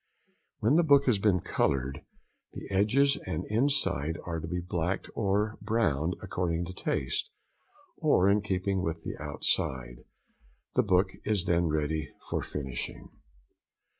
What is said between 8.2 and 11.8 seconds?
in keeping with the outside. The book is then